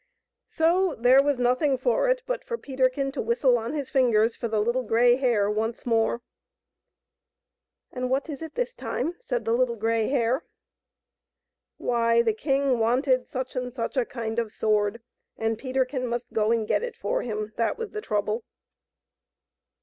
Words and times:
So 0.47 0.95
there 0.95 1.21
was 1.21 1.37
nothing 1.37 1.77
for 1.77 2.09
it 2.09 2.23
but 2.25 2.43
for 2.43 2.57
Peterkin 2.57 3.11
to 3.11 3.21
whistle 3.21 3.55
on 3.59 3.73
his 3.75 3.91
fingers 3.91 4.35
for 4.35 4.47
the 4.47 4.59
Little 4.59 4.81
Grey 4.81 5.15
Hare 5.15 5.47
once 5.47 5.85
more." 5.85 6.23
And 7.93 8.09
what 8.09 8.27
is 8.27 8.41
it 8.41 8.55
this 8.55 8.73
time?" 8.73 9.13
said 9.19 9.45
the 9.45 9.53
Little 9.53 9.75
Grey 9.75 10.07
Hare. 10.09 10.43
Why, 11.77 12.23
the 12.23 12.33
king 12.33 12.79
wanted 12.79 13.27
such 13.27 13.55
and 13.55 13.71
such 13.71 13.95
a 13.95 14.03
kind 14.03 14.39
of 14.39 14.51
sword, 14.51 15.03
and 15.37 15.55
Peterkin 15.59 16.07
must 16.07 16.33
go 16.33 16.51
and 16.51 16.67
get 16.67 16.81
it 16.81 16.95
for 16.97 17.21
him; 17.21 17.53
that 17.57 17.77
was 17.77 17.91
the 17.91 18.01
trouble. 18.01 18.43